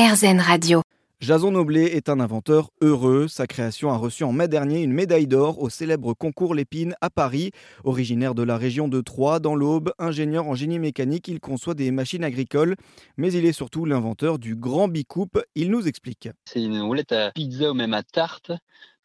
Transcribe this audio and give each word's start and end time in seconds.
RZN 0.00 0.40
Radio. 0.40 0.80
Jason 1.20 1.50
Noblet 1.50 1.94
est 1.94 2.08
un 2.08 2.20
inventeur 2.20 2.70
heureux. 2.80 3.28
Sa 3.28 3.46
création 3.46 3.90
a 3.90 3.98
reçu 3.98 4.24
en 4.24 4.32
mai 4.32 4.48
dernier 4.48 4.80
une 4.80 4.94
médaille 4.94 5.26
d'or 5.26 5.60
au 5.60 5.68
célèbre 5.68 6.14
concours 6.14 6.54
Lépine 6.54 6.94
à 7.02 7.10
Paris. 7.10 7.50
Originaire 7.84 8.34
de 8.34 8.42
la 8.42 8.56
région 8.56 8.88
de 8.88 9.02
Troyes, 9.02 9.40
dans 9.40 9.54
l'Aube, 9.54 9.92
ingénieur 9.98 10.48
en 10.48 10.54
génie 10.54 10.78
mécanique, 10.78 11.28
il 11.28 11.38
conçoit 11.38 11.74
des 11.74 11.90
machines 11.90 12.24
agricoles. 12.24 12.76
Mais 13.18 13.30
il 13.30 13.44
est 13.44 13.52
surtout 13.52 13.84
l'inventeur 13.84 14.38
du 14.38 14.56
grand 14.56 14.88
bicoupe. 14.88 15.38
Il 15.54 15.70
nous 15.70 15.86
explique. 15.86 16.30
C'est 16.46 16.62
une 16.62 16.80
roulette 16.80 17.12
à 17.12 17.30
pizza 17.32 17.70
ou 17.70 17.74
même 17.74 17.92
à 17.92 18.02
tarte 18.02 18.52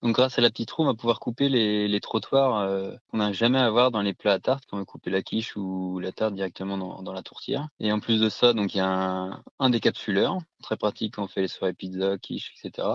donc 0.05 0.13
grâce 0.13 0.37
à 0.37 0.41
la 0.43 0.51
petite 0.51 0.69
roue, 0.69 0.83
on 0.83 0.85
va 0.85 0.93
pouvoir 0.93 1.19
couper 1.19 1.49
les, 1.49 1.99
trottoirs 1.99 2.59
euh, 2.59 2.91
qu'on 3.09 3.17
n'a 3.17 3.33
jamais 3.33 3.57
à 3.57 3.71
voir 3.71 3.89
dans 3.89 4.03
les 4.03 4.13
plats 4.13 4.33
à 4.33 4.39
tarte, 4.39 4.63
quand 4.67 4.77
on 4.77 4.81
veut 4.81 4.85
couper 4.85 5.09
la 5.09 5.23
quiche 5.23 5.57
ou 5.57 5.97
la 5.97 6.11
tarte 6.11 6.35
directement 6.35 6.77
dans, 6.77 7.11
la 7.11 7.23
tourtière. 7.23 7.70
Et 7.79 7.91
en 7.91 7.99
plus 7.99 8.20
de 8.21 8.29
ça, 8.29 8.53
donc 8.53 8.75
il 8.75 8.77
y 8.77 8.81
a 8.81 8.88
un, 8.88 9.43
un 9.57 9.70
décapsuleur, 9.71 10.38
très 10.61 10.77
pratique 10.77 11.15
quand 11.15 11.23
on 11.23 11.27
fait 11.27 11.41
les 11.41 11.47
soirées 11.47 11.73
pizza, 11.73 12.20
quiche, 12.20 12.53
etc. 12.63 12.88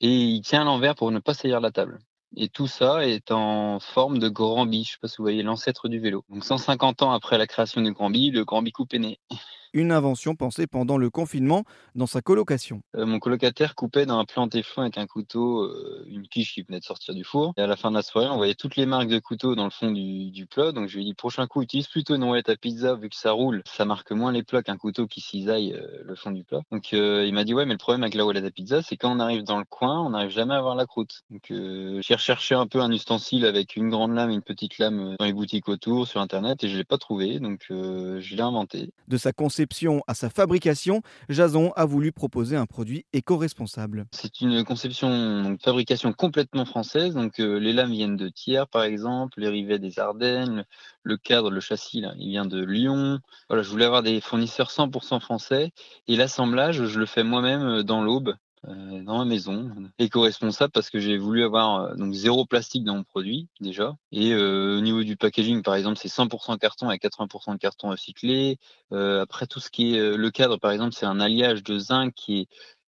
Et 0.00 0.08
il 0.08 0.40
tient 0.40 0.62
à 0.62 0.64
l'envers 0.64 0.94
pour 0.94 1.10
ne 1.10 1.18
pas 1.18 1.34
saillir 1.34 1.60
la 1.60 1.72
table. 1.72 1.98
Et 2.34 2.48
tout 2.48 2.68
ça 2.68 3.06
est 3.06 3.32
en 3.32 3.78
forme 3.78 4.18
de 4.18 4.30
grand 4.30 4.64
bi. 4.64 4.84
Je 4.84 4.92
ne 4.92 4.92
sais 4.92 4.98
pas 5.02 5.08
si 5.08 5.18
vous 5.18 5.24
voyez 5.24 5.42
l'ancêtre 5.42 5.88
du 5.88 6.00
vélo. 6.00 6.24
Donc 6.30 6.42
150 6.42 7.02
ans 7.02 7.12
après 7.12 7.36
la 7.36 7.46
création 7.46 7.82
du 7.82 7.92
grand 7.92 8.08
bi, 8.08 8.30
le 8.30 8.46
grand 8.46 8.62
bi 8.62 8.72
coupe 8.72 8.94
est 8.94 8.98
né. 8.98 9.20
une 9.72 9.92
invention 9.92 10.34
pensée 10.34 10.66
pendant 10.66 10.98
le 10.98 11.10
confinement 11.10 11.64
dans 11.94 12.06
sa 12.06 12.22
colocation. 12.22 12.82
Euh, 12.96 13.06
mon 13.06 13.18
colocataire 13.18 13.74
coupait 13.74 14.06
dans 14.06 14.18
un 14.18 14.24
plan 14.24 14.48
téflon 14.48 14.82
avec 14.82 14.98
un 14.98 15.06
couteau 15.06 15.62
euh, 15.62 16.04
une 16.08 16.26
quiche 16.26 16.54
qui 16.54 16.62
venait 16.62 16.80
de 16.80 16.84
sortir 16.84 17.14
du 17.14 17.24
four. 17.24 17.52
Et 17.56 17.62
à 17.62 17.66
la 17.66 17.76
fin 17.76 17.90
de 17.90 17.96
la 17.96 18.02
soirée, 18.02 18.28
on 18.28 18.36
voyait 18.36 18.54
toutes 18.54 18.76
les 18.76 18.86
marques 18.86 19.08
de 19.08 19.18
couteaux 19.18 19.54
dans 19.54 19.64
le 19.64 19.70
fond 19.70 19.90
du, 19.90 20.46
plat. 20.46 20.72
Donc 20.72 20.88
je 20.88 20.96
lui 20.96 21.02
ai 21.02 21.04
dit, 21.04 21.14
prochain 21.14 21.46
coup, 21.46 21.62
utilise 21.62 21.86
plutôt 21.86 22.14
une 22.14 22.24
roulette 22.24 22.48
à 22.48 22.56
pizza 22.56 22.94
vu 22.94 23.08
que 23.08 23.16
ça 23.16 23.32
roule. 23.32 23.62
Ça 23.66 23.84
marque 23.84 24.10
moins 24.12 24.32
les 24.32 24.42
plats 24.42 24.62
qu'un 24.62 24.76
couteau 24.76 25.06
qui 25.06 25.20
cisaille 25.20 25.72
euh, 25.74 26.02
le 26.04 26.14
fond 26.14 26.30
du 26.30 26.44
plat. 26.44 26.60
Donc 26.72 26.92
il 26.92 27.32
m'a 27.32 27.44
dit, 27.44 27.54
ouais, 27.54 27.66
mais 27.66 27.74
le 27.74 27.78
problème 27.78 28.02
avec 28.02 28.14
la 28.14 28.24
roulette 28.24 28.44
à 28.44 28.50
pizza, 28.50 28.82
c'est 28.82 28.96
quand 28.96 29.14
on 29.14 29.20
arrive 29.20 29.44
dans 29.44 29.58
le 29.58 29.64
coin, 29.64 30.00
on 30.00 30.10
n'arrive 30.10 30.30
jamais 30.30 30.54
à 30.54 30.60
voir 30.60 30.74
la 30.74 30.86
croûte. 30.86 31.22
Donc 31.30 31.46
j'ai 31.48 32.14
recherché 32.14 32.54
un 32.54 32.66
peu 32.66 32.80
un 32.80 32.90
ustensile 32.90 33.44
avec 33.44 33.76
une 33.76 33.90
grande 33.90 34.14
lame 34.14 34.30
et 34.30 34.34
une 34.34 34.42
petite 34.42 34.78
lame 34.78 35.16
dans 35.18 35.24
les 35.24 35.32
boutiques 35.32 35.68
autour, 35.68 36.08
sur 36.08 36.20
Internet, 36.20 36.64
et 36.64 36.68
je 36.68 36.76
l'ai 36.76 36.84
pas 36.84 36.98
trouvé. 36.98 37.38
Donc 37.38 37.66
je 37.68 38.34
l'ai 38.34 38.42
inventé. 38.42 38.90
De 39.08 39.16
sa 39.16 39.32
conception 39.32 39.59
à 40.06 40.14
sa 40.14 40.30
fabrication, 40.30 41.02
Jason 41.28 41.72
a 41.76 41.84
voulu 41.84 42.12
proposer 42.12 42.56
un 42.56 42.66
produit 42.66 43.04
éco-responsable. 43.12 44.06
C'est 44.12 44.40
une 44.40 44.64
conception, 44.64 45.42
donc 45.42 45.60
fabrication 45.62 46.12
complètement 46.12 46.64
française. 46.64 47.14
Donc 47.14 47.40
euh, 47.40 47.58
les 47.58 47.72
lames 47.72 47.90
viennent 47.90 48.16
de 48.16 48.28
Thiers 48.28 48.64
par 48.70 48.84
exemple, 48.84 49.40
les 49.40 49.48
rivets 49.48 49.78
des 49.78 49.98
Ardennes, 49.98 50.64
le 51.02 51.16
cadre, 51.16 51.50
le 51.50 51.60
châssis, 51.60 52.02
il 52.18 52.30
vient 52.30 52.46
de 52.46 52.62
Lyon. 52.62 53.18
Voilà, 53.48 53.62
je 53.62 53.70
voulais 53.70 53.84
avoir 53.84 54.02
des 54.02 54.20
fournisseurs 54.20 54.70
100% 54.70 55.20
français 55.20 55.72
et 56.06 56.16
l'assemblage, 56.16 56.84
je 56.84 56.98
le 56.98 57.06
fais 57.06 57.24
moi-même 57.24 57.62
euh, 57.62 57.82
dans 57.82 58.02
l'Aube. 58.02 58.34
Euh, 58.68 59.02
dans 59.02 59.18
ma 59.18 59.24
maison, 59.24 59.70
éco-responsable 59.98 60.70
parce 60.72 60.90
que 60.90 61.00
j'ai 61.00 61.16
voulu 61.16 61.44
avoir 61.44 61.80
euh, 61.80 61.94
donc 61.94 62.12
zéro 62.12 62.44
plastique 62.44 62.84
dans 62.84 62.96
mon 62.96 63.04
produit 63.04 63.48
déjà. 63.60 63.96
Et 64.12 64.32
euh, 64.34 64.76
au 64.76 64.80
niveau 64.82 65.02
du 65.02 65.16
packaging, 65.16 65.62
par 65.62 65.74
exemple, 65.76 65.98
c'est 65.98 66.08
100% 66.08 66.58
carton 66.58 66.90
et 66.90 66.98
80% 66.98 67.54
de 67.54 67.58
carton 67.58 67.88
recyclé. 67.88 68.58
après 68.90 69.46
tout 69.46 69.60
ce 69.60 69.70
qui 69.70 69.94
est 69.94 70.16
le 70.16 70.30
cadre, 70.30 70.58
par 70.58 70.72
exemple, 70.72 70.94
c'est 70.94 71.06
un 71.06 71.20
alliage 71.20 71.62
de 71.62 71.78
zinc 71.78 72.12
qui 72.14 72.40
est 72.40 72.48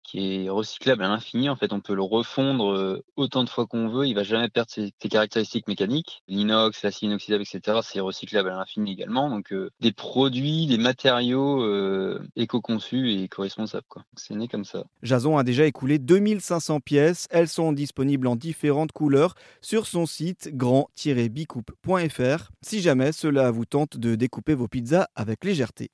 qui 0.06 0.44
est 0.44 0.48
recyclable 0.48 1.02
à 1.02 1.08
l'infini. 1.08 1.48
En 1.50 1.56
fait, 1.56 1.72
on 1.72 1.80
peut 1.80 1.94
le 1.94 2.02
refondre 2.02 2.72
euh, 2.72 3.02
autant 3.16 3.44
de 3.44 3.48
fois 3.48 3.66
qu'on 3.66 3.88
veut. 3.88 4.06
Il 4.06 4.14
va 4.14 4.22
jamais 4.22 4.48
perdre 4.48 4.70
ses, 4.70 4.92
caractéristiques 5.10 5.68
mécaniques. 5.68 6.22
L'inox, 6.28 6.82
l'acier 6.82 7.08
inoxydable, 7.08 7.42
etc., 7.42 7.78
c'est 7.82 8.00
recyclable 8.00 8.48
à 8.48 8.56
l'infini 8.56 8.92
également. 8.92 9.28
Donc, 9.28 9.52
euh, 9.52 9.70
des 9.80 9.92
produits, 9.92 10.66
des 10.66 10.78
matériaux 10.78 11.62
euh, 11.62 12.22
éco-conçus 12.36 13.10
et 13.10 13.24
éco-responsables. 13.24 13.84
C'est 14.16 14.34
né 14.34 14.48
comme 14.48 14.64
ça. 14.64 14.84
Jason 15.02 15.36
a 15.38 15.42
déjà 15.42 15.66
écoulé 15.66 15.98
2500 15.98 16.80
pièces. 16.80 17.26
Elles 17.30 17.48
sont 17.48 17.72
disponibles 17.72 18.26
en 18.28 18.36
différentes 18.36 18.92
couleurs 18.92 19.34
sur 19.60 19.86
son 19.86 20.06
site 20.06 20.50
grand-bicoupe.fr 20.54 22.50
si 22.62 22.80
jamais 22.80 23.12
cela 23.12 23.50
vous 23.50 23.64
tente 23.64 23.96
de 23.96 24.14
découper 24.14 24.54
vos 24.54 24.68
pizzas 24.68 25.08
avec 25.14 25.44
légèreté. 25.44 25.90